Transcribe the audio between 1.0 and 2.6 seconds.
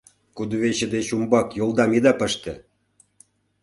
умбак йолдам ида пыште!